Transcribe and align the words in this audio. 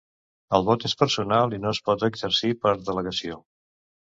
El 0.59 0.63
vot 0.69 0.85
és 0.89 0.95
personal 1.01 1.53
i 1.57 1.61
no 1.65 1.73
es 1.73 1.81
pot 1.91 2.07
exercir 2.09 2.51
per 2.65 2.75
delegació. 2.89 3.39